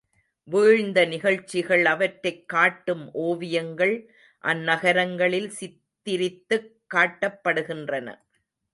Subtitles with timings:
[0.43, 4.13] வீழ்ந்த நிகழ்ச்சிகள், அவற்றைக் காட்டும் ஓவியங்கள்
[4.43, 8.19] அந்நகரங்களில் சித்திரித்துக் காட்டப்படுகின்றன.